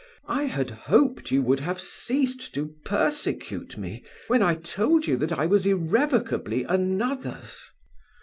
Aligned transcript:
I 0.27 0.45
had 0.45 0.71
hoped 0.71 1.29
you 1.29 1.43
would 1.43 1.59
have 1.59 1.79
ceased 1.79 2.55
to 2.55 2.73
persecute 2.83 3.77
me, 3.77 4.03
when 4.29 4.41
I 4.41 4.55
told 4.55 5.05
you 5.05 5.15
that 5.17 5.31
I 5.33 5.45
was 5.45 5.67
irrevocably 5.67 6.63
another's." 6.63 7.69